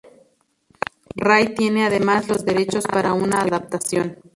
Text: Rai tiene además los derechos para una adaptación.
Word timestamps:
Rai 1.15 1.53
tiene 1.53 1.85
además 1.85 2.27
los 2.27 2.43
derechos 2.43 2.85
para 2.87 3.13
una 3.13 3.41
adaptación. 3.41 4.17